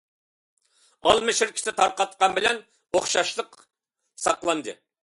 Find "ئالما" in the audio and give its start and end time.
1.11-1.35